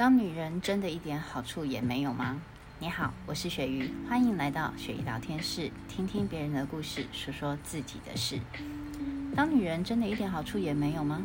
[0.00, 2.40] 当女人真的一点好处也没有吗？
[2.78, 8.38] 你好，我是雪鱼，欢迎来到雪鱼聊天室，听听别人的故事，说说自己的事。
[9.36, 11.20] 当女人真的一点好处也没有吗？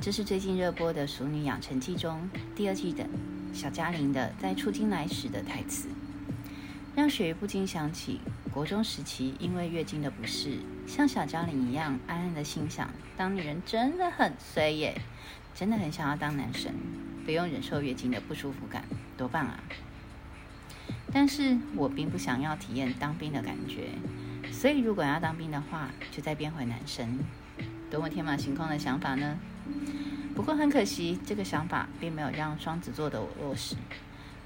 [0.00, 3.04] 这是最近热播的《熟女养成记》中第二季的
[3.52, 5.88] 小嘉玲的在出京来时的台词，
[6.94, 8.20] 让雪鱼不禁想起
[8.52, 15.00] 国中时期因为月经的不适，像小嘉玲一样暗暗的心想：当女人真的很衰耶，
[15.52, 16.72] 真的很想要当男生。
[17.24, 18.84] 不用忍受月经的不舒服感，
[19.16, 19.60] 多棒啊！
[21.12, 23.88] 但是我并不想要体验当兵的感觉，
[24.52, 27.18] 所以如果要当兵的话，就再变回男生，
[27.90, 29.38] 多么天马行空的想法呢？
[30.34, 33.76] 不过很可惜，这个想法并没有让双子座的我落实。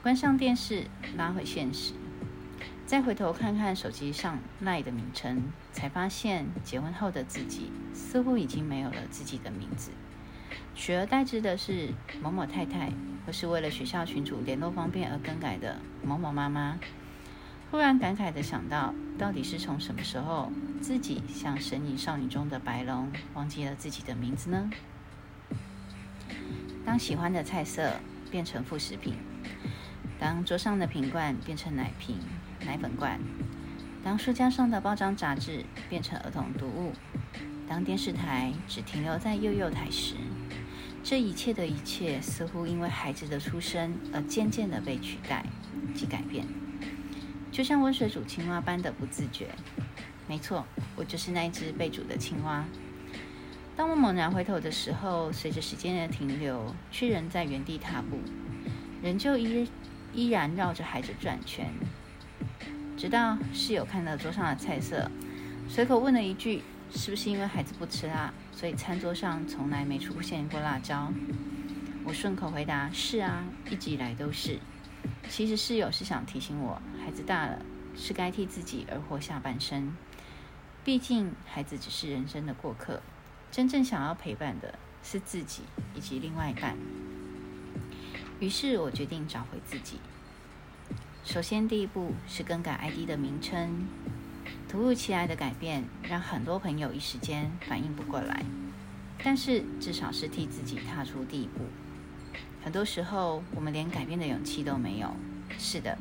[0.03, 0.85] 关上电视，
[1.17, 1.93] 拉回现实，
[2.87, 9.91] 再回头看看手机上赖的名称，才发现结婚后的自己似乎已经没有了自己的名字。
[10.75, 12.91] 取而代之的是某某太太，
[13.25, 16.79] 或是为了学校群主联络方便而更改的某某妈妈。
[17.71, 24.71] 忽然感慨的想到，到底是从什么时候，自己像神隐少女中的白龙，忘记了自己的名字呢？
[26.85, 27.95] 当喜欢的菜色
[28.31, 29.15] 变成副食品，
[30.19, 32.19] 当桌上的瓶罐变成奶瓶、
[32.65, 33.19] 奶粉罐，
[34.05, 36.93] 当书架上的包装杂志变成儿童读物，
[37.67, 40.15] 当电视台只停留在幼幼台时。
[41.07, 45.45] 这一切的一切，似乎因为孩子的出生而渐渐的被取代
[45.95, 46.47] 及改变，
[47.53, 49.51] 就像温水煮青蛙般的不自觉。
[50.27, 50.65] 没错，
[50.97, 52.65] 我就是那一只被煮的青蛙。
[53.77, 58.19] 当我猛然回头的时候，随着时间的停留，却仍在原地踏步，
[59.03, 59.69] 仍旧依
[60.15, 61.71] 依然绕着孩子转圈。
[62.97, 65.11] 直到室友看到桌上的菜色，
[65.69, 66.63] 随口问了一句。
[66.95, 71.13] 是不是因为孩子不吃辣，所以餐桌上从来没出现过辣椒？
[72.05, 74.59] 我顺口回答：“是啊，一直以来都是。”
[75.29, 77.59] 其实室友是想提醒我，孩子大了，
[77.97, 79.95] 是该替自己而活下半生。
[80.85, 83.03] 毕竟孩子只是人生的过客，
[83.51, 85.63] 真正想要陪伴的是自己
[85.95, 86.77] 以及另外一半。
[88.39, 89.99] 于是我决定找回自己。
[91.25, 93.89] 首先，第一步是更改 ID 的名称。
[94.69, 98.45] 突如其来的改变让很多朋友一时间反应不过来，
[99.23, 101.67] 但是至少是替自己踏出第一步。
[102.63, 105.15] 很多时候，我们连改变的勇气都没有。
[105.59, 105.97] 是的，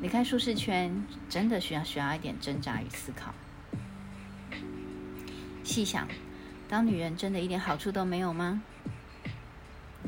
[0.00, 3.34] 离开舒适圈真的需要需要一点挣扎与思考。
[5.62, 6.08] 细想，
[6.68, 8.62] 当女人真的一点好处都没有吗？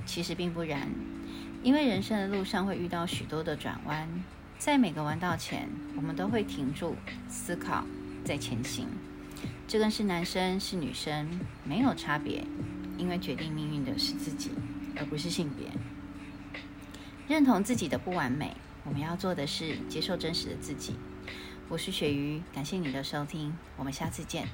[0.06, 0.88] 其实并不然，
[1.62, 4.08] 因为人生的路上会遇到许多的转弯。
[4.58, 6.96] 在每个弯道前，我们都会停住
[7.28, 7.84] 思考，
[8.24, 8.88] 再前行。
[9.68, 11.28] 这跟是男生是女生
[11.62, 12.42] 没有差别，
[12.96, 14.50] 因为决定命运的是自己，
[14.96, 15.68] 而不是性别。
[17.28, 20.94] 认同自己的不完美，我们要做的是接受真实的自己。
[21.68, 24.48] 我是鳕鱼，感谢你的收听，我们下次见。